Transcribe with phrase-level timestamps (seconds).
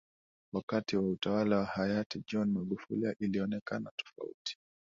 [0.53, 4.57] Wakati wa utawala wa hayati John Magufuli ilionekana tofauti